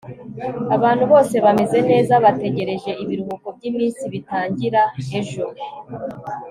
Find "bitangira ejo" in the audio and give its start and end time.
4.13-5.45